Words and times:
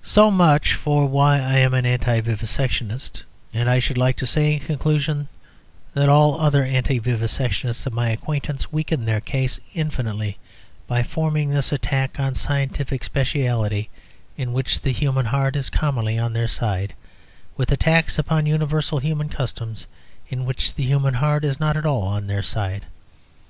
So 0.00 0.30
much 0.30 0.72
for 0.72 1.04
why 1.06 1.34
I 1.36 1.58
am 1.58 1.74
an 1.74 1.84
anti 1.84 2.22
vivisectionist; 2.22 3.22
and 3.52 3.68
I 3.68 3.80
should 3.80 3.98
like 3.98 4.16
to 4.16 4.26
say, 4.26 4.54
in 4.54 4.60
conclusion, 4.60 5.28
that 5.92 6.08
all 6.08 6.40
other 6.40 6.64
anti 6.64 6.98
vivisectionists 6.98 7.86
of 7.86 7.92
my 7.92 8.08
acquaintance 8.08 8.72
weaken 8.72 9.04
their 9.04 9.20
case 9.20 9.60
infinitely 9.74 10.38
by 10.86 11.02
forming 11.02 11.50
this 11.50 11.70
attack 11.70 12.18
on 12.18 12.32
a 12.32 12.34
scientific 12.34 13.04
speciality 13.04 13.90
in 14.38 14.54
which 14.54 14.80
the 14.80 14.90
human 14.92 15.26
heart 15.26 15.54
is 15.54 15.68
commonly 15.68 16.18
on 16.18 16.32
their 16.32 16.48
side, 16.48 16.94
with 17.54 17.70
attacks 17.70 18.18
upon 18.18 18.46
universal 18.46 19.00
human 19.00 19.28
customs 19.28 19.86
in 20.30 20.46
which 20.46 20.76
the 20.76 20.84
human 20.84 21.12
heart 21.12 21.44
is 21.44 21.60
not 21.60 21.76
at 21.76 21.84
all 21.84 22.04
on 22.04 22.26
their 22.26 22.40
side. 22.42 22.86